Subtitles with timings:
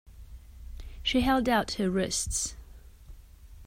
[1.03, 2.55] She held out her wrists.